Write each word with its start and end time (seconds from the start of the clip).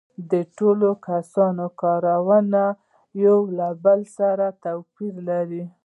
د 0.31 0.33
ټولو 0.57 0.89
کسانو 1.07 1.65
کارونه 1.81 2.63
یو 3.25 3.39
له 3.57 3.67
بل 3.83 3.99
سره 4.17 4.45
توپیر 4.63 5.13
لري 5.29 5.63